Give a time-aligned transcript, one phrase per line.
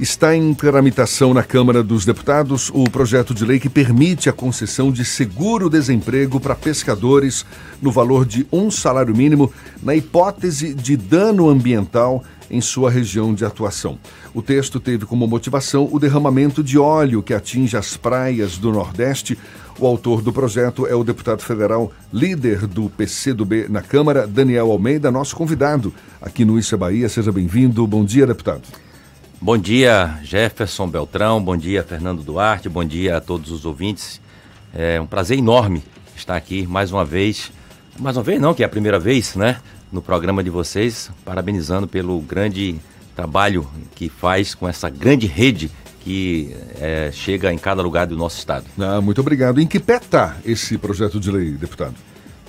[0.00, 4.90] Está em tramitação na Câmara dos Deputados o projeto de lei que permite a concessão
[4.90, 7.44] de seguro-desemprego para pescadores
[7.82, 9.52] no valor de um salário mínimo
[9.82, 13.98] na hipótese de dano ambiental em sua região de atuação.
[14.32, 19.38] O texto teve como motivação o derramamento de óleo que atinge as praias do Nordeste.
[19.78, 25.10] O autor do projeto é o deputado federal, líder do PCdoB na Câmara, Daniel Almeida,
[25.10, 25.92] nosso convidado
[26.22, 27.08] aqui no Isso é Bahia.
[27.10, 27.86] Seja bem-vindo.
[27.86, 28.62] Bom dia, deputado.
[29.42, 34.20] Bom dia, Jefferson Beltrão, bom dia, Fernando Duarte, bom dia a todos os ouvintes.
[34.74, 35.82] É um prazer enorme
[36.14, 37.50] estar aqui mais uma vez.
[37.98, 39.56] Mais uma vez não, que é a primeira vez, né?
[39.90, 42.78] No programa de vocês, parabenizando pelo grande
[43.16, 45.70] trabalho que faz com essa grande rede
[46.00, 48.66] que é, chega em cada lugar do nosso estado.
[48.78, 49.58] Ah, muito obrigado.
[49.58, 51.94] Em que pé está esse projeto de lei, deputado?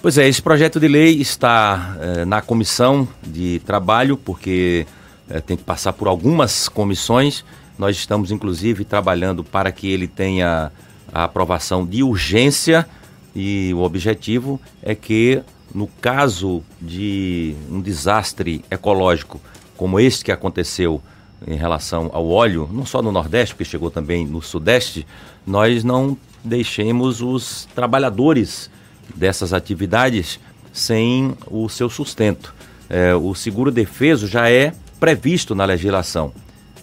[0.02, 4.86] Pois é, esse projeto de lei está é, na comissão de trabalho, porque
[5.30, 7.44] é, tem que passar por algumas comissões.
[7.78, 10.72] Nós estamos, inclusive, trabalhando para que ele tenha
[11.14, 12.88] a aprovação de urgência
[13.36, 15.42] e o objetivo é que,
[15.74, 19.40] no caso de um desastre ecológico
[19.78, 21.02] como este que aconteceu
[21.48, 25.08] em relação ao óleo, não só no Nordeste, porque chegou também no Sudeste,
[25.46, 28.70] nós não deixemos os trabalhadores
[29.16, 30.40] dessas atividades
[30.72, 32.54] sem o seu sustento.
[32.90, 36.32] É, o seguro defeso já é previsto na legislação,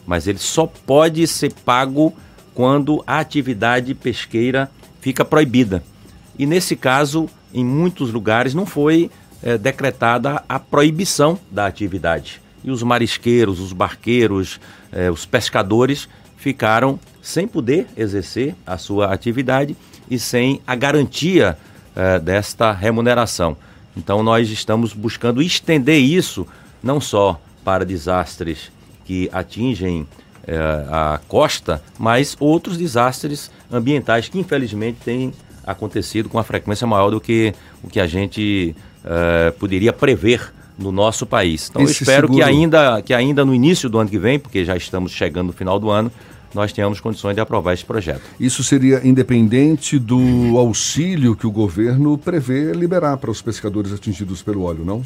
[0.04, 2.12] mas ele só pode ser pago
[2.52, 4.68] quando a atividade pesqueira
[5.00, 5.84] fica proibida.
[6.36, 9.08] E nesse caso, em muitos lugares, não foi
[9.40, 12.42] é, decretada a proibição da atividade.
[12.64, 14.58] E os marisqueiros, os barqueiros,
[14.90, 19.76] é, os pescadores ficaram sem poder exercer a sua atividade
[20.10, 21.56] e sem a garantia
[21.94, 23.56] é, desta remuneração.
[23.96, 26.44] Então, nós estamos buscando estender isso
[26.82, 28.70] não só para desastres
[29.04, 30.06] que atingem
[30.46, 30.56] é,
[30.90, 35.32] a costa, mas outros desastres ambientais que infelizmente têm
[35.66, 38.74] acontecido com uma frequência maior do que o que a gente
[39.04, 41.68] é, poderia prever no nosso país.
[41.68, 42.34] Então Esse eu espero seguro...
[42.34, 45.52] que ainda, que ainda no início do ano que vem, porque já estamos chegando no
[45.52, 46.10] final do ano,
[46.54, 48.22] nós tenhamos condições de aprovar esse projeto.
[48.40, 54.62] Isso seria independente do auxílio que o governo prevê liberar para os pescadores atingidos pelo
[54.62, 55.02] óleo, não?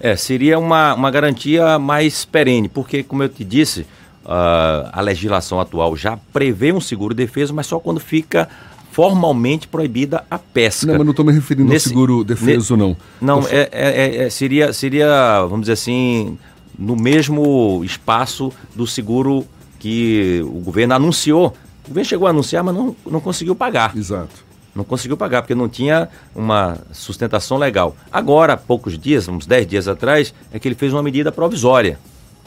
[0.00, 3.82] É, seria uma, uma garantia mais perene, porque, como eu te disse,
[4.24, 8.48] uh, a legislação atual já prevê um seguro defesa, mas só quando fica
[8.90, 10.86] formalmente proibida a pesca.
[10.86, 12.96] Não, mas não estou me referindo nesse, ao seguro defeso, não.
[13.20, 16.38] Não, é, é, é, é, seria, seria, vamos dizer assim,
[16.78, 19.44] no mesmo espaço do seguro
[19.80, 21.54] que o governo anunciou.
[21.84, 23.96] O governo chegou a anunciar, mas não, não conseguiu pagar.
[23.96, 24.44] Exato.
[24.74, 27.96] Não conseguiu pagar, porque não tinha uma sustentação legal.
[28.10, 31.98] Agora, há poucos dias, uns 10 dias atrás, é que ele fez uma medida provisória,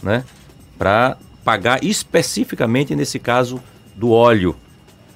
[0.03, 0.25] né?
[0.77, 3.61] Para pagar especificamente, nesse caso,
[3.95, 4.55] do óleo.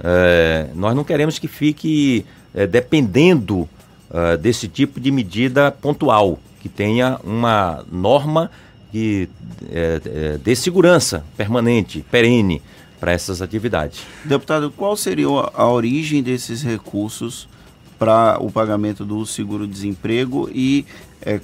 [0.01, 3.67] É, nós não queremos que fique é, dependendo
[4.09, 8.49] é, desse tipo de medida pontual, que tenha uma norma
[8.91, 9.29] que
[9.71, 12.61] é, é, segurança permanente, perene
[13.01, 14.01] para essas atividades.
[14.23, 17.49] Deputado, qual seria a origem desses recursos
[17.97, 20.85] para o pagamento do seguro-desemprego e
[21.23, 21.39] é,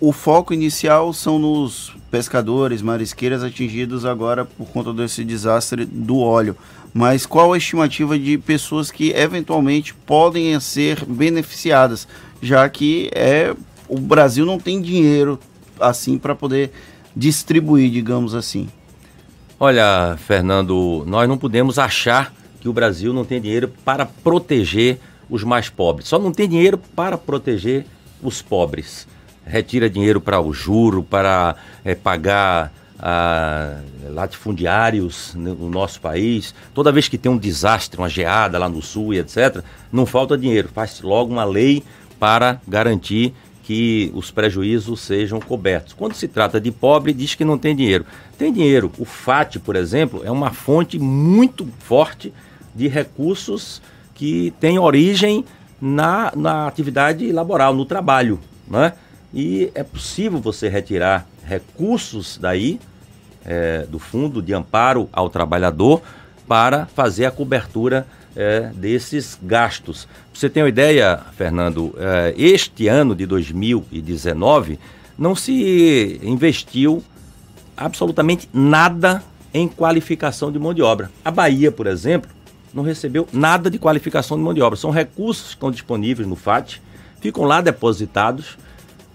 [0.00, 6.56] o foco inicial são nos pescadores, marisqueiras atingidos agora por conta desse desastre do óleo.
[6.92, 12.08] Mas qual a estimativa de pessoas que eventualmente podem ser beneficiadas,
[12.42, 13.54] já que é
[13.88, 15.38] o Brasil não tem dinheiro
[15.78, 16.72] assim para poder
[17.14, 18.68] distribuir, digamos assim?
[19.62, 22.32] Olha, Fernando, nós não podemos achar
[22.62, 24.98] que o Brasil não tem dinheiro para proteger
[25.28, 26.08] os mais pobres.
[26.08, 27.84] Só não tem dinheiro para proteger
[28.22, 29.06] os pobres.
[29.44, 36.54] Retira dinheiro para o juro, para é, pagar ah, latifundiários no nosso país.
[36.72, 40.38] Toda vez que tem um desastre, uma geada lá no sul e etc., não falta
[40.38, 40.70] dinheiro.
[40.72, 41.84] Faz logo uma lei
[42.18, 45.92] para garantir que os prejuízos sejam cobertos.
[45.92, 48.04] Quando se trata de pobre, diz que não tem dinheiro.
[48.38, 48.90] Tem dinheiro.
[48.98, 52.32] O FAT, por exemplo, é uma fonte muito forte
[52.74, 53.80] de recursos
[54.14, 55.44] que tem origem
[55.80, 58.38] na, na atividade laboral, no trabalho.
[58.68, 58.92] Né?
[59.32, 62.80] E é possível você retirar recursos daí,
[63.44, 66.02] é, do Fundo de Amparo ao Trabalhador,
[66.46, 70.04] para fazer a cobertura é, desses gastos.
[70.04, 74.78] Pra você tem uma ideia, Fernando, é, este ano de 2019
[75.18, 77.02] não se investiu
[77.76, 79.22] absolutamente nada
[79.52, 81.10] em qualificação de mão de obra.
[81.24, 82.30] A Bahia, por exemplo,
[82.72, 84.76] não recebeu nada de qualificação de mão de obra.
[84.76, 86.80] São recursos que estão disponíveis no FAT,
[87.20, 88.56] ficam lá depositados.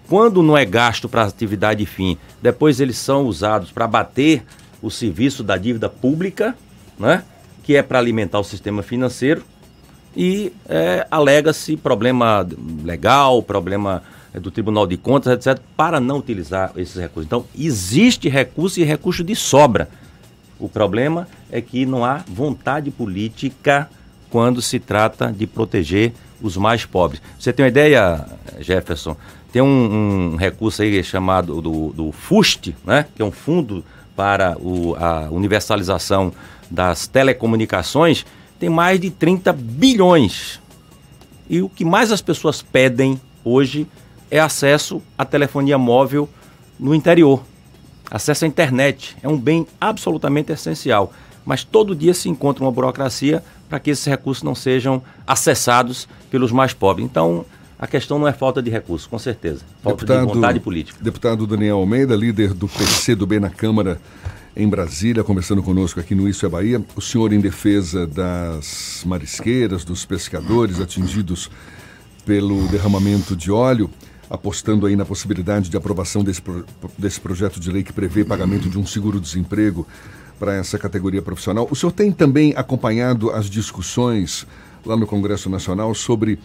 [0.07, 4.43] Quando não é gasto para atividade fim, depois eles são usados para bater
[4.81, 6.55] o serviço da dívida pública,
[6.99, 7.23] né?
[7.65, 9.43] Que é para alimentar o sistema financeiro,
[10.15, 12.47] e é, alega-se problema
[12.83, 14.03] legal, problema
[14.33, 17.25] é, do Tribunal de Contas, etc., para não utilizar esses recursos.
[17.25, 19.89] Então, existe recurso e recurso de sobra.
[20.59, 23.89] O problema é que não há vontade política
[24.29, 27.21] quando se trata de proteger os mais pobres.
[27.37, 28.25] Você tem uma ideia,
[28.59, 29.17] Jefferson?
[29.51, 33.05] Tem um, um recurso aí chamado do, do FUST, né?
[33.15, 33.83] que é um fundo
[34.15, 36.31] para o, a universalização
[36.75, 38.25] das telecomunicações,
[38.59, 40.59] tem mais de 30 bilhões.
[41.49, 43.87] E o que mais as pessoas pedem hoje
[44.29, 46.29] é acesso à telefonia móvel
[46.79, 47.43] no interior.
[48.11, 51.11] Acesso à internet é um bem absolutamente essencial,
[51.45, 56.51] mas todo dia se encontra uma burocracia para que esses recursos não sejam acessados pelos
[56.51, 57.05] mais pobres.
[57.05, 57.45] Então,
[57.79, 59.61] a questão não é falta de recursos, com certeza.
[59.81, 60.97] Falta deputado, de vontade política.
[61.01, 63.99] Deputado Daniel Almeida, líder do PCdoB na Câmara
[64.55, 66.81] em Brasília, conversando conosco aqui no Isso é Bahia.
[66.95, 71.51] O senhor em defesa das marisqueiras, dos pescadores atingidos
[72.25, 73.89] pelo derramamento de óleo,
[74.29, 76.41] apostando aí na possibilidade de aprovação desse,
[76.97, 79.85] desse projeto de lei que prevê pagamento de um seguro-desemprego
[80.39, 81.67] para essa categoria profissional.
[81.69, 84.47] O senhor tem também acompanhado as discussões
[84.85, 86.39] lá no Congresso Nacional sobre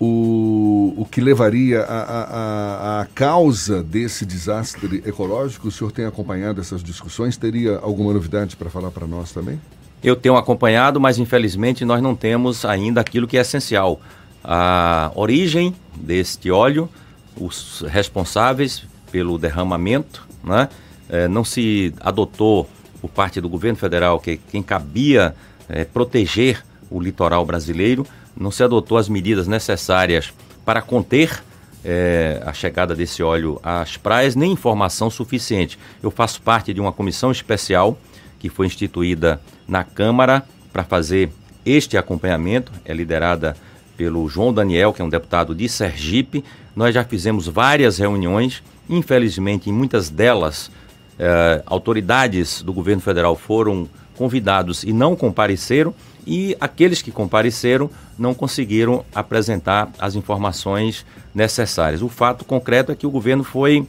[0.00, 5.68] o, o que levaria a, causa desse desastre ecológico?
[5.68, 7.36] O senhor tem acompanhado essas discussões?
[7.36, 9.60] Teria alguma novidade para falar para nós também?
[10.02, 14.00] Eu tenho acompanhado, mas infelizmente nós não temos ainda aquilo que é essencial.
[14.42, 16.88] A origem deste óleo,
[17.36, 20.70] os responsáveis pelo derramamento, né?
[21.10, 22.66] É, não se adotou
[23.02, 25.34] por parte do governo federal que quem cabia
[25.68, 30.32] é, proteger o litoral brasileiro, não se adotou as medidas necessárias
[30.64, 31.42] para conter
[31.84, 35.78] é, a chegada desse óleo às praias, nem informação suficiente.
[36.02, 37.98] Eu faço parte de uma comissão especial
[38.38, 40.42] que foi instituída na Câmara
[40.72, 41.30] para fazer
[41.64, 43.56] este acompanhamento, é liderada
[43.96, 46.42] pelo João Daniel, que é um deputado de Sergipe.
[46.74, 50.70] Nós já fizemos várias reuniões, infelizmente, em muitas delas,
[51.18, 53.86] eh, autoridades do governo federal foram
[54.16, 55.94] convidados e não compareceram,
[56.26, 62.02] e aqueles que compareceram não conseguiram apresentar as informações necessárias.
[62.02, 63.86] O fato concreto é que o governo foi,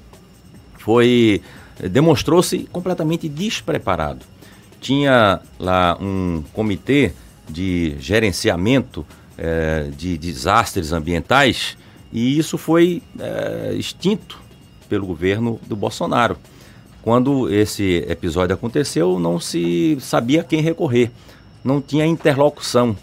[0.77, 1.41] foi
[1.89, 4.25] demonstrou-se completamente despreparado.
[4.79, 7.13] Tinha lá um comitê
[7.49, 9.05] de gerenciamento
[9.37, 11.77] eh, de desastres ambientais
[12.11, 14.39] e isso foi eh, extinto
[14.89, 16.37] pelo governo do Bolsonaro.
[17.01, 21.09] Quando esse episódio aconteceu, não se sabia quem recorrer,
[21.63, 22.95] não tinha interlocução,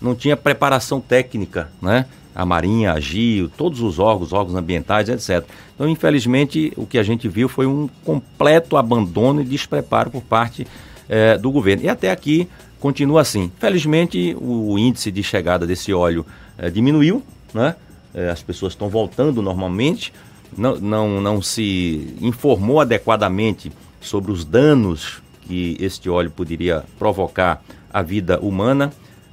[0.00, 2.06] não tinha preparação técnica, né?
[2.34, 5.44] A Marinha, a GIO, todos os órgãos, órgãos ambientais, etc.
[5.74, 10.66] Então, infelizmente, o que a gente viu foi um completo abandono e despreparo por parte
[11.08, 11.82] eh, do governo.
[11.84, 12.48] E até aqui
[12.78, 13.50] continua assim.
[13.58, 16.24] Felizmente, o, índice de chegada desse óleo
[16.56, 17.22] eh, diminuiu,
[17.52, 17.74] né?
[18.14, 20.12] Eh, as pessoas estão voltando normalmente,
[20.56, 28.02] não, não, não se informou adequadamente sobre os danos que este óleo poderia provocar à
[28.02, 28.92] vida humana,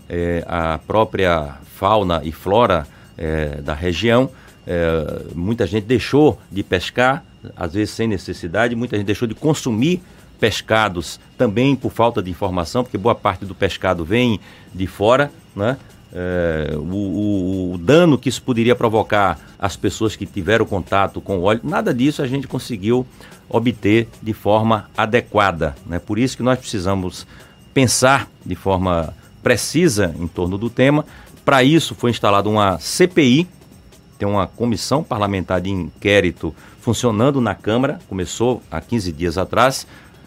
[0.09, 2.87] é, a própria fauna e flora
[3.17, 4.29] é, da região.
[4.65, 7.23] É, muita gente deixou de pescar,
[7.55, 10.01] às vezes sem necessidade, muita gente deixou de consumir
[10.39, 14.39] pescados também por falta de informação, porque boa parte do pescado vem
[14.73, 15.77] de fora, né?
[16.13, 21.39] é, o, o, o, dano que isso poderia provocar às pessoas que tiveram contato com
[21.39, 23.05] o óleo, nada disso a gente conseguiu
[23.49, 25.75] obter de forma adequada.
[25.85, 25.99] Né?
[25.99, 27.27] Por isso que nós precisamos
[27.77, 31.05] pensar de forma precisa em torno do tema.
[31.45, 33.47] Para isso foi instalada uma CPI,
[34.17, 39.85] tem uma comissão parlamentar de inquérito funcionando na Câmara, começou há 15 dias atrás,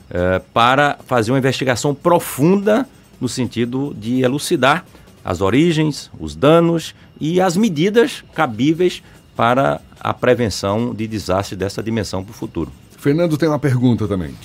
[0.08, 2.88] é, para fazer uma investigação profunda
[3.20, 4.84] no sentido de elucidar
[5.24, 9.02] as origens, os danos e as medidas cabíveis
[9.34, 12.70] para a prevenção de desastres dessa dimensão para o futuro.
[12.96, 14.36] Fernando tem uma pergunta também.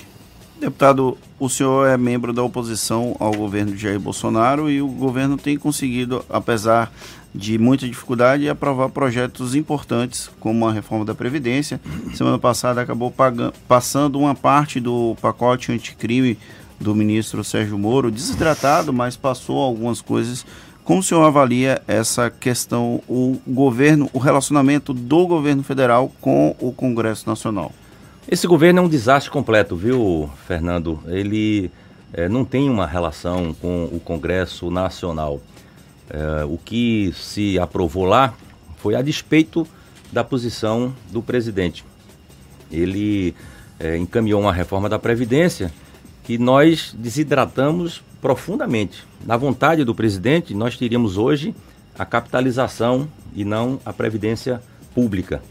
[0.65, 5.37] Deputado, o senhor é membro da oposição ao governo de Jair Bolsonaro e o governo
[5.37, 6.91] tem conseguido, apesar
[7.35, 11.79] de muita dificuldade, aprovar projetos importantes, como a reforma da Previdência.
[12.15, 16.35] Semana passada acabou pagando, passando uma parte do pacote anticrime
[16.79, 20.43] do ministro Sérgio Moro, desidratado, mas passou algumas coisas.
[20.83, 26.71] Como o senhor avalia essa questão, o governo, o relacionamento do governo federal com o
[26.71, 27.71] Congresso Nacional?
[28.27, 30.99] Esse governo é um desastre completo, viu, Fernando?
[31.05, 31.69] Ele
[32.11, 35.39] é, não tem uma relação com o Congresso Nacional.
[36.09, 38.33] É, o que se aprovou lá
[38.77, 39.67] foi a despeito
[40.11, 41.85] da posição do presidente.
[42.71, 43.35] Ele
[43.79, 45.71] é, encaminhou uma reforma da Previdência
[46.23, 49.03] que nós desidratamos profundamente.
[49.23, 51.53] Na vontade do presidente, nós teríamos hoje
[51.97, 54.59] a capitalização e não a previdência
[54.95, 55.43] pública.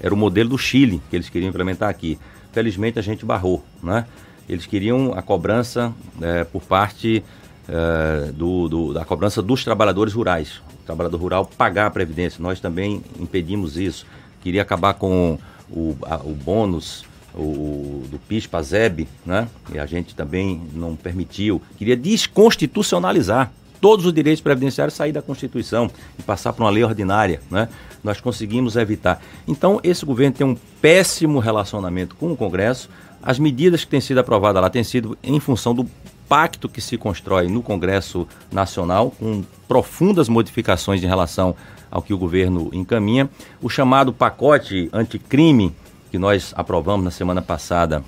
[0.00, 2.18] Era o modelo do Chile que eles queriam implementar aqui.
[2.52, 4.06] Felizmente a gente barrou, né?
[4.48, 7.22] Eles queriam a cobrança é, por parte
[7.68, 10.60] é, do, do, da cobrança dos trabalhadores rurais.
[10.82, 12.42] O trabalhador rural pagar a previdência.
[12.42, 14.04] Nós também impedimos isso.
[14.42, 15.38] Queria acabar com
[15.70, 17.04] o, a, o bônus
[17.34, 19.48] o, do PIS-PASEB, né?
[19.72, 21.62] E a gente também não permitiu.
[21.78, 27.40] Queria desconstitucionalizar todos os direitos previdenciários sair da Constituição e passar para uma lei ordinária,
[27.50, 27.68] né?
[28.02, 29.22] Nós conseguimos evitar.
[29.46, 32.88] Então, esse governo tem um péssimo relacionamento com o Congresso.
[33.22, 35.86] As medidas que têm sido aprovadas lá têm sido em função do
[36.28, 41.56] pacto que se constrói no Congresso Nacional, com profundas modificações em relação
[41.90, 43.28] ao que o governo encaminha.
[43.60, 45.74] O chamado pacote anticrime,
[46.10, 48.04] que nós aprovamos na semana passada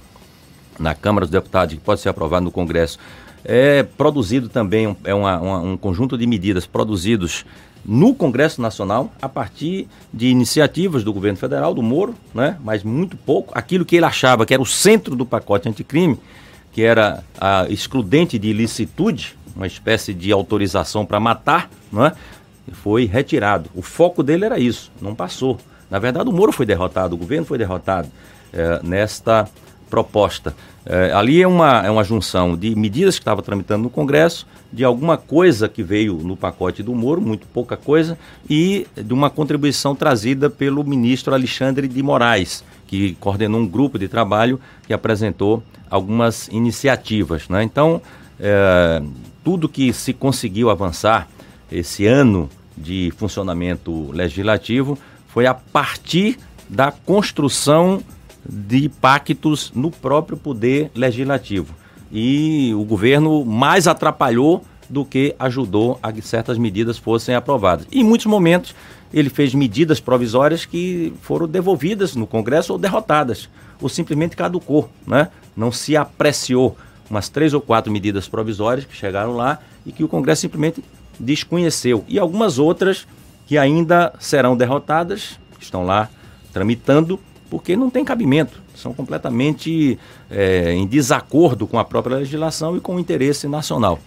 [0.78, 2.98] na Câmara dos Deputados, que pode ser aprovado no Congresso,
[3.44, 7.44] é produzido também, é uma, uma, um conjunto de medidas produzidos
[7.84, 12.56] no Congresso Nacional a partir de iniciativas do governo federal, do Moro, né?
[12.62, 13.52] mas muito pouco.
[13.56, 16.18] Aquilo que ele achava que era o centro do pacote anticrime,
[16.72, 22.12] que era a excludente de ilicitude, uma espécie de autorização para matar, né?
[22.72, 23.68] foi retirado.
[23.74, 25.58] O foco dele era isso, não passou.
[25.90, 28.08] Na verdade, o Moro foi derrotado, o governo foi derrotado
[28.52, 29.48] é, nesta
[29.90, 30.54] proposta.
[30.84, 34.84] É, ali é uma, é uma junção de medidas que estava tramitando no Congresso, de
[34.84, 39.94] alguma coisa que veio no pacote do Moro, muito pouca coisa, e de uma contribuição
[39.94, 46.48] trazida pelo ministro Alexandre de Moraes, que coordenou um grupo de trabalho que apresentou algumas
[46.48, 47.48] iniciativas.
[47.48, 47.62] Né?
[47.62, 48.02] Então,
[48.40, 49.02] é,
[49.44, 51.28] tudo que se conseguiu avançar
[51.70, 54.98] esse ano de funcionamento legislativo
[55.28, 58.02] foi a partir da construção
[58.48, 61.74] de pactos no próprio poder legislativo.
[62.10, 67.86] E o governo mais atrapalhou do que ajudou a que certas medidas fossem aprovadas.
[67.90, 68.74] E em muitos momentos
[69.12, 73.48] ele fez medidas provisórias que foram devolvidas no Congresso ou derrotadas,
[73.80, 75.28] ou simplesmente caducou, né?
[75.56, 76.76] Não se apreciou
[77.08, 80.82] umas três ou quatro medidas provisórias que chegaram lá e que o Congresso simplesmente
[81.18, 82.04] desconheceu.
[82.08, 83.06] E algumas outras
[83.46, 86.08] que ainda serão derrotadas, estão lá
[86.52, 87.18] tramitando
[87.52, 89.98] porque não tem cabimento, são completamente
[90.30, 93.98] é, em desacordo com a própria legislação e com o interesse nacional.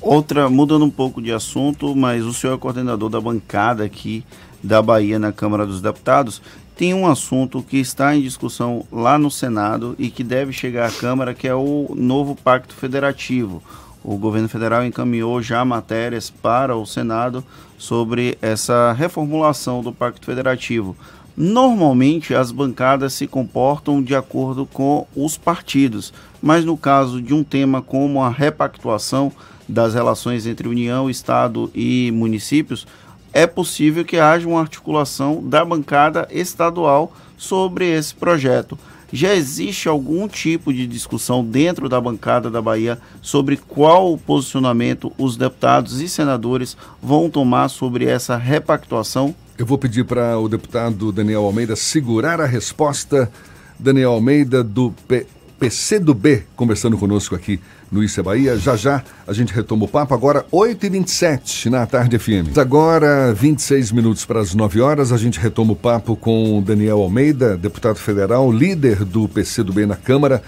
[0.00, 4.24] Outra, mudando um pouco de assunto, mas o senhor é coordenador da bancada aqui
[4.60, 6.42] da Bahia na Câmara dos Deputados.
[6.74, 10.90] Tem um assunto que está em discussão lá no Senado e que deve chegar à
[10.92, 13.62] Câmara, que é o novo Pacto Federativo.
[14.02, 17.44] O governo federal encaminhou já matérias para o Senado
[17.78, 20.96] sobre essa reformulação do Pacto Federativo.
[21.36, 27.44] Normalmente as bancadas se comportam de acordo com os partidos, mas no caso de um
[27.44, 29.30] tema como a repactuação
[29.68, 32.86] das relações entre União, Estado e municípios,
[33.34, 38.78] é possível que haja uma articulação da bancada estadual sobre esse projeto.
[39.12, 45.36] Já existe algum tipo de discussão dentro da bancada da Bahia sobre qual posicionamento os
[45.36, 49.34] deputados e senadores vão tomar sobre essa repactuação?
[49.56, 53.30] Eu vou pedir para o deputado Daniel Almeida segurar a resposta.
[53.78, 55.26] Daniel Almeida, do P
[55.58, 57.58] PC do B, conversando conosco aqui
[57.92, 58.56] Isa Bahia.
[58.56, 60.14] Já já a gente retoma o papo.
[60.14, 62.56] Agora, 8h27 na tarde FM.
[62.56, 67.56] Agora, 26 minutos para as 9 horas, a gente retoma o papo com Daniel Almeida,
[67.56, 70.42] deputado federal, líder do PC do B na Câmara.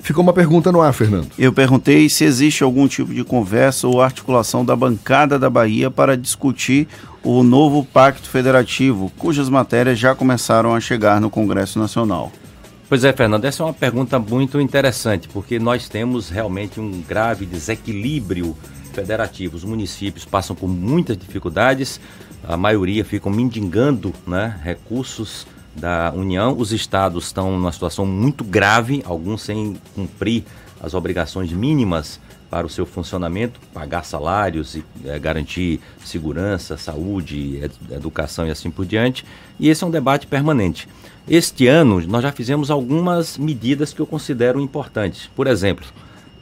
[0.00, 1.28] Ficou uma pergunta no ar, Fernando.
[1.38, 6.16] Eu perguntei se existe algum tipo de conversa ou articulação da bancada da Bahia para
[6.16, 6.88] discutir
[7.22, 12.32] o novo Pacto Federativo, cujas matérias já começaram a chegar no Congresso Nacional?
[12.92, 17.46] Pois é, Fernando, essa é uma pergunta muito interessante, porque nós temos realmente um grave
[17.46, 18.54] desequilíbrio
[18.92, 19.56] federativo.
[19.56, 21.98] Os municípios passam por muitas dificuldades,
[22.46, 26.54] a maioria ficam mendigando né, recursos da União.
[26.54, 30.44] Os estados estão numa situação muito grave, alguns sem cumprir
[30.78, 32.20] as obrigações mínimas
[32.50, 38.70] para o seu funcionamento, pagar salários e é, garantir segurança, saúde, ed educação e assim
[38.70, 39.24] por diante.
[39.58, 40.86] E esse é um debate permanente.
[41.28, 45.30] Este ano nós já fizemos algumas medidas que eu considero importantes.
[45.36, 45.86] Por exemplo,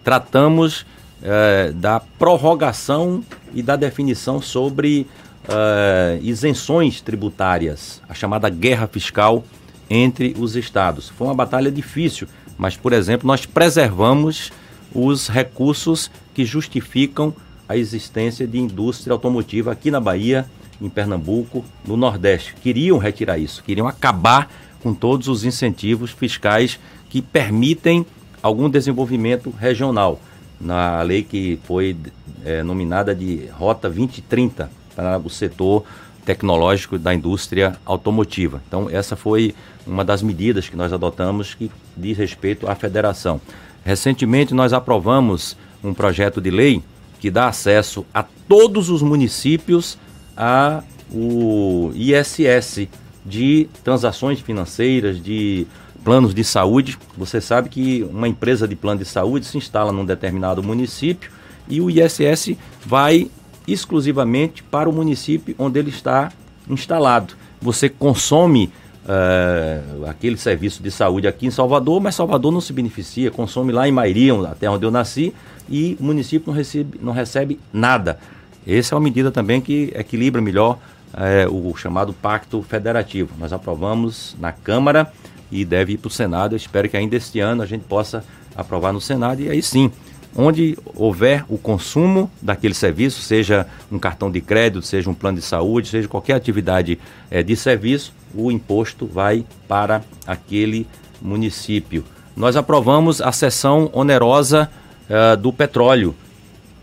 [0.03, 0.87] tratamos
[1.23, 3.23] é, da prorrogação
[3.53, 5.07] e da definição sobre
[5.49, 9.45] é, isenções tributárias, a chamada guerra fiscal
[9.89, 11.11] entre os estados.
[11.11, 14.51] Foi uma batalha difícil, mas, por exemplo, nós preservamos
[14.95, 17.35] os recursos que justificam
[17.69, 20.47] a existência de indústria automotiva aqui na Bahia,
[20.81, 22.55] em Pernambuco, no Nordeste.
[22.63, 24.51] Queriam retirar isso, queriam acabar
[24.83, 28.05] com todos os incentivos fiscais que permitem
[28.43, 30.21] algum desenvolvimento regional,
[30.61, 31.97] na lei que foi
[32.45, 35.85] é, nominada de Rota 2030 para o setor
[36.25, 38.63] tecnológico da indústria automotiva.
[38.69, 39.55] Então, essa foi
[39.87, 43.41] uma das medidas que nós adotamos que diz respeito à federação.
[43.85, 46.83] Recentemente, nós aprovamos um projeto de lei
[47.19, 49.99] que dá acesso a todos os municípios
[50.37, 50.83] a
[51.13, 52.89] o ISS
[53.31, 55.67] de transações financeiras, de
[56.05, 56.99] planos de saúde.
[57.17, 61.31] Você sabe que uma empresa de plano de saúde se instala num determinado município
[61.69, 63.31] e o ISS vai
[63.67, 66.33] exclusivamente para o município onde ele está
[66.69, 67.35] instalado.
[67.63, 68.73] Você consome
[69.05, 73.87] uh, aquele serviço de saúde aqui em Salvador, mas Salvador não se beneficia, consome lá
[73.87, 75.33] em Mairia, até onde eu nasci,
[75.69, 78.19] e o município não recebe, não recebe nada.
[78.67, 80.79] Essa é uma medida também que equilibra melhor
[81.15, 83.35] uh, o chamado Pacto Federativo.
[83.39, 85.13] Nós aprovamos na Câmara
[85.51, 86.55] e deve ir para o Senado.
[86.55, 88.25] Eu espero que ainda este ano a gente possa
[88.55, 89.91] aprovar no Senado e aí sim
[90.35, 95.45] onde houver o consumo daquele serviço, seja um cartão de crédito, seja um plano de
[95.45, 96.99] saúde, seja qualquer atividade
[97.31, 100.87] é, de serviço, o imposto vai para aquele
[101.21, 102.05] município.
[102.37, 104.71] Nós aprovamos a seção onerosa
[105.09, 106.15] uh, do petróleo,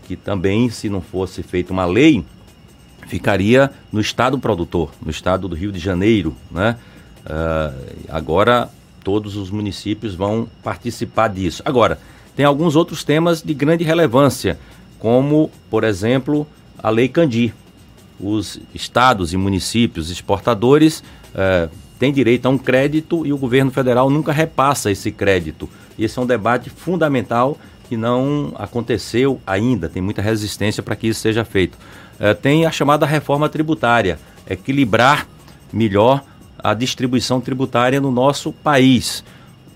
[0.06, 2.24] que também, se não fosse feita uma lei,
[3.08, 6.36] ficaria no estado produtor, no estado do Rio de Janeiro.
[6.50, 6.76] Né?
[7.24, 8.68] Uh, agora,
[9.02, 11.62] todos os municípios vão participar disso.
[11.64, 11.98] Agora,
[12.36, 14.58] tem alguns outros temas de grande relevância,
[14.98, 16.46] como, por exemplo,
[16.78, 17.52] a Lei Candi.
[18.20, 21.02] Os estados e municípios exportadores
[21.34, 25.68] eh, têm direito a um crédito e o governo federal nunca repassa esse crédito.
[25.98, 27.56] Esse é um debate fundamental
[27.88, 31.78] que não aconteceu ainda, tem muita resistência para que isso seja feito.
[32.20, 35.26] Eh, tem a chamada reforma tributária, equilibrar
[35.72, 36.22] melhor
[36.58, 39.22] a distribuição tributária no nosso país,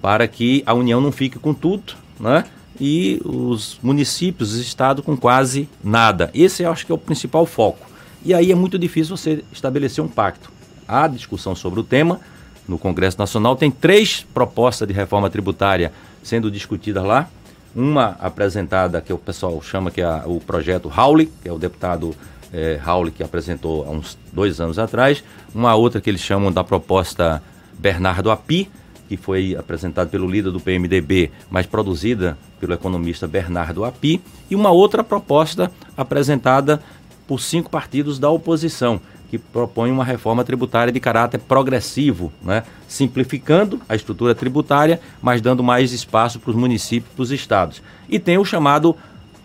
[0.01, 2.45] para que a União não fique com tudo né?
[2.81, 6.31] e os municípios, os estados com quase nada.
[6.35, 7.87] Esse eu acho que é o principal foco.
[8.25, 10.51] E aí é muito difícil você estabelecer um pacto.
[10.87, 12.21] Há discussão sobre o tema
[12.67, 13.57] no Congresso Nacional.
[13.57, 17.29] Tem três propostas de reforma tributária sendo discutidas lá.
[17.75, 22.15] Uma apresentada, que o pessoal chama que é o projeto Howley, que é o deputado
[22.53, 22.79] é,
[23.15, 25.25] que apresentou há uns dois anos atrás.
[25.55, 27.43] Uma outra que eles chamam da proposta
[27.79, 28.71] Bernardo Api,
[29.09, 34.71] que foi apresentada pelo líder do PMDB, mas produzida pelo economista Bernardo Api, e uma
[34.71, 36.83] outra proposta apresentada
[37.27, 42.65] por cinco partidos da oposição, que propõe uma reforma tributária de caráter progressivo, né?
[42.87, 47.83] simplificando a estrutura tributária, mas dando mais espaço para os municípios e para os estados.
[48.09, 48.95] E tem o chamado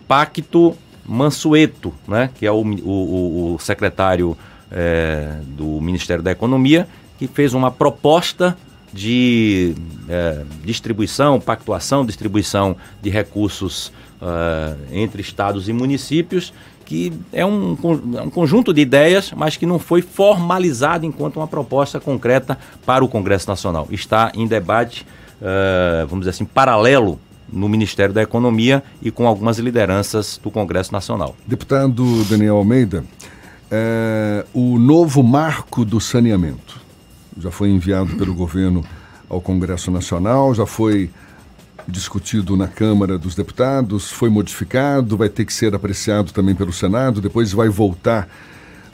[0.06, 0.76] Pacto
[1.08, 2.30] Mansueto, né?
[2.34, 4.36] que é o, o, o secretário
[4.70, 6.86] é, do Ministério da Economia,
[7.18, 8.56] que fez uma proposta
[8.92, 9.74] de
[10.08, 16.52] é, distribuição, pactuação, distribuição de recursos uh, entre estados e municípios,
[16.84, 17.76] que é um,
[18.16, 23.04] é um, conjunto de ideias, mas que não foi formalizado enquanto uma proposta concreta para
[23.04, 23.86] o Congresso Nacional.
[23.90, 25.06] Está em debate,
[25.40, 27.20] uh, vamos dizer assim, paralelo
[27.52, 31.36] no Ministério da Economia e com algumas lideranças do Congresso Nacional.
[31.46, 33.04] Deputado Daniel Almeida,
[33.70, 36.80] é, o novo marco do saneamento
[37.38, 38.84] já foi enviado pelo governo
[39.28, 41.10] ao Congresso Nacional, já foi
[41.86, 47.20] discutido na Câmara dos Deputados, foi modificado, vai ter que ser apreciado também pelo Senado,
[47.20, 48.28] depois vai voltar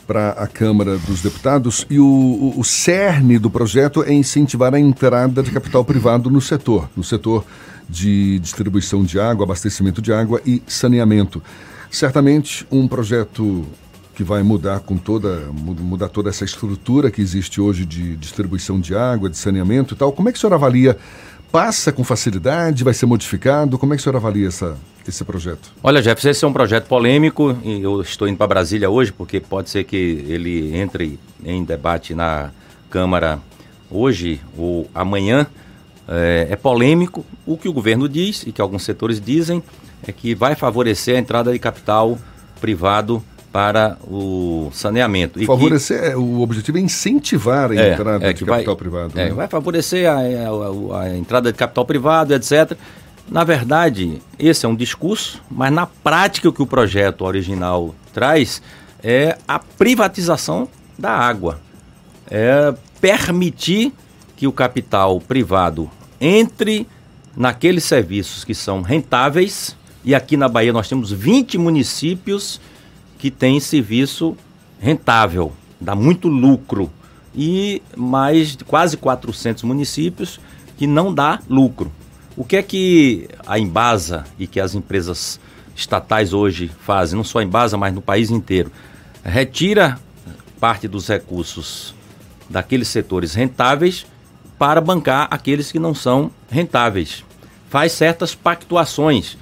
[0.06, 1.86] para a Câmara dos Deputados.
[1.90, 6.40] E o, o, o, cerne do projeto é incentivar a entrada de capital privado no
[6.40, 7.44] setor, no setor
[7.88, 11.42] de distribuição de água, abastecimento de água e saneamento.
[11.90, 13.64] Certamente um projeto
[14.14, 18.94] que vai mudar com toda mudar toda essa estrutura que existe hoje de distribuição de
[18.94, 20.12] água, de saneamento e tal.
[20.12, 20.96] Como é que o senhor avalia?
[21.50, 22.82] Passa com facilidade?
[22.82, 23.78] Vai ser modificado?
[23.78, 25.70] Como é que o senhor avalia essa, esse projeto?
[25.82, 29.38] Olha, Jefferson, esse é um projeto polêmico e eu estou indo para Brasília hoje porque
[29.38, 32.50] pode ser que ele entre em debate na
[32.90, 33.40] Câmara
[33.90, 35.46] hoje ou amanhã.
[36.08, 37.24] É, é polêmico.
[37.46, 39.62] O que o governo diz e que alguns setores dizem
[40.06, 42.18] é que vai favorecer a entrada de capital
[42.60, 43.22] privado
[43.54, 45.40] para o saneamento.
[45.40, 48.76] E favorecer, que, é, o objetivo é incentivar a é, entrada é, de capital vai,
[48.76, 49.12] privado.
[49.14, 49.30] É, né?
[49.30, 52.76] Vai favorecer a, a, a, entrada de capital privado, etc.
[53.28, 58.60] Na verdade, esse é um discurso, mas na prática o que o projeto original traz
[59.02, 61.60] é a privatização da água.
[62.28, 63.92] É permitir
[64.36, 66.86] que o capital privado entre
[67.36, 72.60] naqueles serviços que são rentáveis, e aqui na Bahia nós temos 20 municípios
[73.18, 74.36] que tem serviço
[74.78, 76.90] rentável, dá muito lucro.
[77.36, 80.38] E mais de quase 400 municípios
[80.76, 81.90] que não dá lucro.
[82.36, 85.40] O que é que a Embasa e que as empresas
[85.74, 88.70] estatais hoje fazem, não só a Embasa, mas no país inteiro?
[89.24, 89.98] Retira
[90.60, 91.94] parte dos recursos
[92.48, 94.06] daqueles setores rentáveis
[94.64, 97.22] para bancar aqueles que não são rentáveis.
[97.68, 99.36] Faz certas pactuações.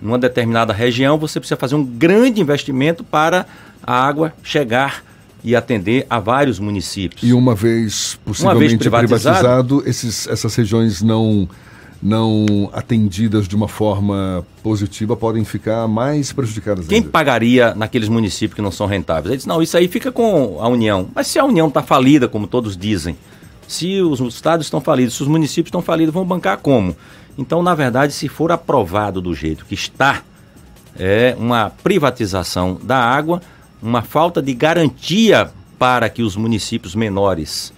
[0.00, 3.44] Numa determinada região, você precisa fazer um grande investimento para
[3.82, 5.02] a água chegar
[5.42, 7.28] e atender a vários municípios.
[7.28, 11.48] E uma vez possivelmente uma vez privatizado, privatizado esses, essas regiões não
[12.00, 16.86] não atendidas de uma forma positiva podem ficar mais prejudicadas.
[16.86, 17.10] Quem ainda.
[17.10, 19.26] pagaria naqueles municípios que não são rentáveis?
[19.26, 21.08] Ele diz, não, isso aí fica com a União.
[21.12, 23.16] Mas se a União está falida, como todos dizem,
[23.68, 26.96] se os estados estão falidos, se os municípios estão falidos, vão bancar como?
[27.36, 30.22] Então, na verdade, se for aprovado do jeito que está,
[30.98, 33.40] é uma privatização da água,
[33.80, 37.72] uma falta de garantia para que os municípios menores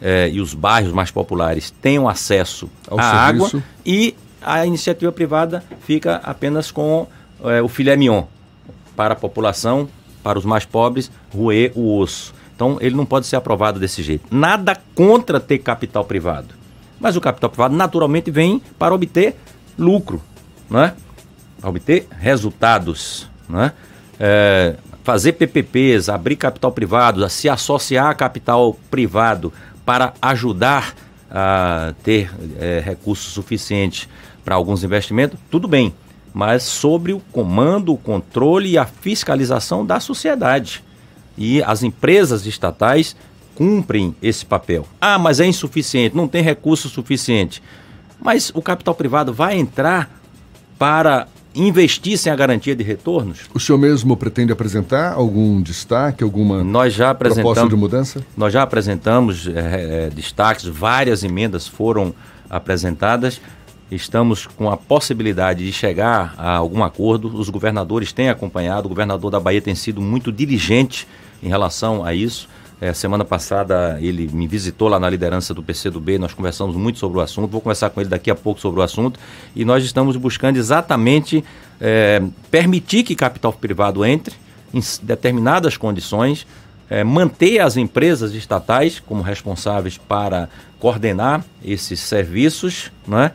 [0.00, 3.56] é, e os bairros mais populares tenham acesso Ao à serviço.
[3.56, 7.06] água e a iniciativa privada fica apenas com
[7.44, 8.24] é, o filé mignon
[8.94, 9.88] para a população,
[10.22, 12.32] para os mais pobres, roer o osso.
[12.56, 14.24] Então ele não pode ser aprovado desse jeito.
[14.34, 16.54] Nada contra ter capital privado.
[16.98, 19.36] Mas o capital privado naturalmente vem para obter
[19.78, 20.22] lucro,
[20.68, 20.94] não é?
[21.60, 23.72] Para obter resultados, não é?
[24.18, 29.52] é fazer PPPs, abrir capital privado, se associar a capital privado
[29.84, 30.94] para ajudar
[31.30, 34.08] a ter é, recursos suficientes
[34.44, 35.94] para alguns investimentos, tudo bem,
[36.34, 40.82] mas sobre o comando, o controle e a fiscalização da sociedade.
[41.36, 43.16] E as empresas estatais
[43.54, 44.86] cumprem esse papel.
[45.00, 47.62] Ah, mas é insuficiente, não tem recurso suficiente.
[48.20, 50.10] Mas o capital privado vai entrar
[50.78, 53.40] para investir sem a garantia de retornos?
[53.54, 58.24] O senhor mesmo pretende apresentar algum destaque, alguma nós já proposta de mudança?
[58.36, 62.14] Nós já apresentamos é, é, destaques, várias emendas foram
[62.48, 63.40] apresentadas.
[63.90, 67.28] Estamos com a possibilidade de chegar a algum acordo.
[67.28, 71.06] Os governadores têm acompanhado, o governador da Bahia tem sido muito diligente
[71.42, 72.48] em relação a isso.
[72.78, 77.18] É, semana passada ele me visitou lá na liderança do PCdoB, nós conversamos muito sobre
[77.18, 79.18] o assunto, vou conversar com ele daqui a pouco sobre o assunto,
[79.54, 81.42] e nós estamos buscando exatamente
[81.80, 84.34] é, permitir que capital privado entre
[84.74, 86.46] em determinadas condições,
[86.90, 90.46] é, manter as empresas estatais como responsáveis para
[90.78, 93.32] coordenar esses serviços né,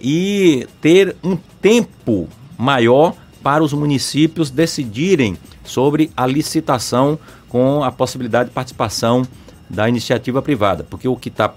[0.00, 3.14] e ter um tempo maior
[3.46, 7.16] para os municípios decidirem sobre a licitação
[7.48, 9.24] com a possibilidade de participação
[9.70, 11.54] da iniciativa privada, porque o que está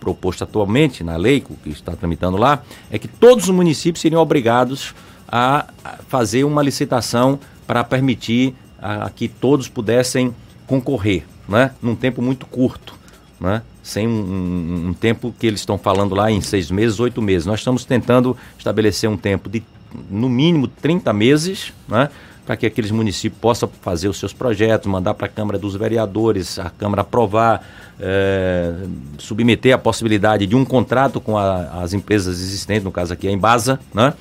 [0.00, 4.94] proposto atualmente na lei, que está tramitando lá, é que todos os municípios seriam obrigados
[5.28, 5.66] a
[6.08, 10.34] fazer uma licitação para permitir a, a que todos pudessem
[10.66, 11.72] concorrer, né?
[11.82, 12.94] num tempo muito curto,
[13.38, 13.60] né?
[13.82, 17.44] sem um, um, um tempo que eles estão falando lá em seis meses, oito meses.
[17.44, 19.62] Nós estamos tentando estabelecer um tempo de
[20.10, 22.08] no mínimo 30 meses, né?
[22.46, 26.60] para que aqueles municípios possam fazer os seus projetos, mandar para a Câmara dos Vereadores,
[26.60, 27.66] a Câmara aprovar,
[27.98, 28.72] é,
[29.18, 33.32] submeter a possibilidade de um contrato com a, as empresas existentes, no caso aqui a
[33.32, 33.80] Embasa.
[33.92, 34.14] Né?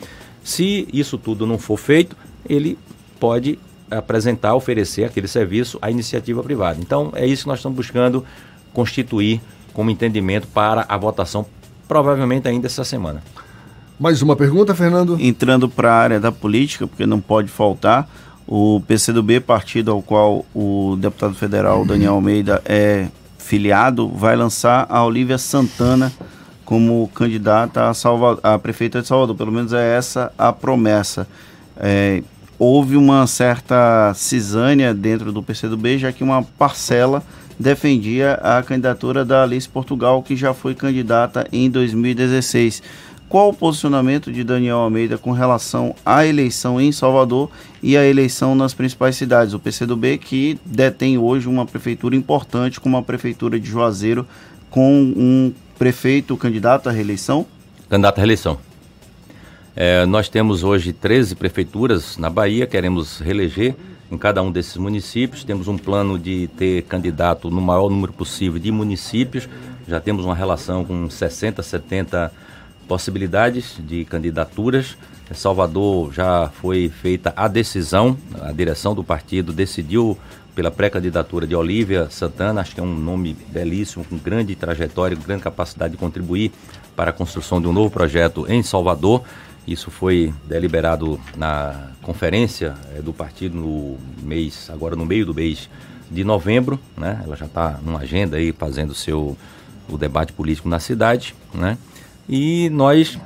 [0.43, 2.17] Se isso tudo não for feito,
[2.49, 2.79] ele
[3.19, 6.79] pode apresentar, oferecer aquele serviço à iniciativa privada.
[6.81, 8.25] Então, é isso que nós estamos buscando
[8.73, 9.39] constituir
[9.71, 11.45] como entendimento para a votação,
[11.87, 13.21] provavelmente ainda essa semana.
[13.97, 15.17] Mais uma pergunta, Fernando?
[15.21, 18.09] Entrando para a área da política, porque não pode faltar,
[18.45, 21.85] o PCdoB, partido ao qual o deputado federal.
[21.85, 26.11] Daniel Almeida é filiado, vai lançar a Olivia Santana
[26.65, 29.35] como candidata a, Salva a prefeita de Salvador.
[29.35, 31.25] Pelo menos é essa a promessa.
[31.77, 32.21] É,
[32.59, 37.23] houve uma certa cisânia dentro do PCdoB, já que uma parcela
[37.57, 42.83] defendia a candidatura da Alice Portugal, que já foi candidata em 2016
[43.35, 47.51] qual o posicionamento de Daniel Almeida com relação à eleição em Salvador
[47.83, 49.53] e à eleição nas principais cidades.
[49.53, 54.25] O PCdoB que detém hoje uma prefeitura importante como a prefeitura de Juazeiro,
[54.69, 57.45] com um prefeito candidato à reeleição?
[57.89, 58.57] Candidato à reeleição.
[59.75, 63.75] É, nós temos hoje 13 prefeituras na Bahia, queremos reeleger
[64.09, 65.43] em cada um desses municípios.
[65.43, 69.49] Temos um plano de ter candidato no maior número possível de municípios.
[69.85, 72.44] Já temos uma relação com 60, 70
[72.87, 74.97] possibilidades de candidaturas.
[75.33, 80.17] Salvador já foi feita a decisão, a direção do partido decidiu
[80.55, 85.23] pela pré-candidatura de Olívia Santana, acho que é um nome belíssimo, com grande trajetória, com
[85.23, 86.51] grande capacidade de contribuir
[86.95, 89.23] para a construção de um novo projeto em Salvador.
[89.67, 95.69] Isso foi deliberado na conferência é, do partido no mês, agora no meio do mês
[96.09, 97.21] de novembro, né?
[97.25, 99.35] Ela já está numa agenda aí fazendo seu
[99.89, 101.77] o debate político na cidade, né?
[102.27, 103.17] E nós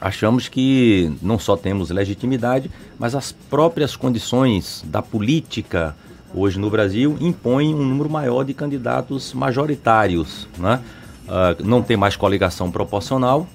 [0.00, 5.94] achamos que não só temos legitimidade, mas as próprias condições da política
[6.34, 10.48] hoje no Brasil impõem um número maior de candidatos majoritários.
[10.58, 10.80] Né?
[11.24, 13.46] Uh, não tem mais coligação proporcional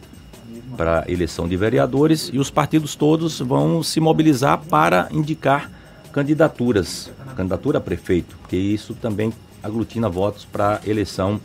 [0.76, 5.72] para eleição de vereadores e os partidos todos vão se mobilizar para indicar
[6.14, 11.40] candidaturas, candidatura a prefeito, porque isso também aglutina votos para eleição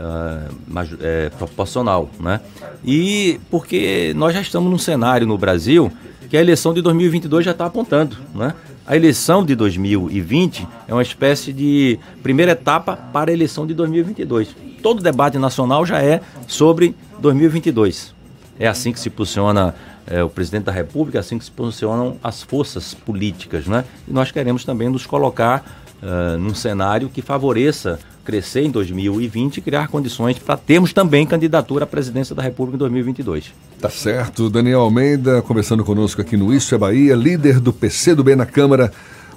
[0.00, 2.40] uh, é, proporcional, né?
[2.84, 5.92] E porque nós já estamos num cenário no Brasil
[6.28, 8.54] que a eleição de 2022 já está apontando, né?
[8.86, 14.56] A eleição de 2020 é uma espécie de primeira etapa para a eleição de 2022.
[14.82, 18.14] Todo debate nacional já é sobre 2022.
[18.58, 19.74] É assim que se posiciona
[20.06, 23.84] é, o presidente da República, é assim que se posicionam as forças políticas, né?
[24.08, 25.64] E nós queremos também nos colocar
[26.02, 31.84] uh, num cenário que favoreça crescer em 2020 e criar condições para termos também candidatura
[31.84, 33.52] à presidência da República em 2022.
[33.80, 34.50] Tá certo.
[34.50, 38.92] Daniel Almeida, conversando conosco aqui no Isso é Bahia, líder do PCdoB na Câmara.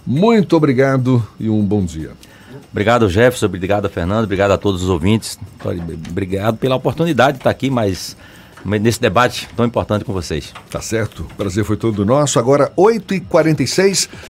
[0.06, 2.12] Muito obrigado e um bom dia.
[2.72, 3.46] Obrigado, Jefferson.
[3.46, 4.24] Obrigado, Fernando.
[4.24, 5.38] Obrigado a todos os ouvintes.
[6.10, 8.18] Obrigado pela oportunidade de estar aqui, mas
[8.66, 10.52] nesse debate tão importante com vocês.
[10.72, 11.22] Tá certo.
[11.22, 12.40] O prazer foi todo nosso.
[12.40, 14.10] Agora, 8h46.